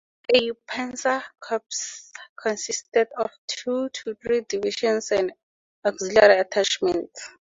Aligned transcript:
A 0.33 0.51
"panzer 0.67 1.23
corps" 1.39 2.11
consisted 2.35 3.07
of 3.17 3.29
two 3.45 3.87
to 3.89 4.15
three 4.15 4.41
divisions 4.49 5.11
and 5.11 5.31
auxiliary 5.85 6.39
attachments. 6.39 7.29